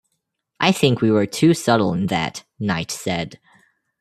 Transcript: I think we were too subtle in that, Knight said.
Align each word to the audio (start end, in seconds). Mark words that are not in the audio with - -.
I 0.59 0.71
think 0.71 0.99
we 1.01 1.11
were 1.11 1.27
too 1.27 1.53
subtle 1.53 1.93
in 1.93 2.07
that, 2.07 2.43
Knight 2.57 2.89
said. 2.89 3.39